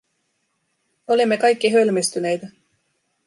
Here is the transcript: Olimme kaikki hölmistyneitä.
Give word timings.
Olimme 1.07 1.37
kaikki 1.39 1.69
hölmistyneitä. 1.73 2.47